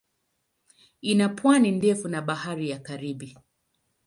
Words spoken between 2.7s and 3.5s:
Karibi.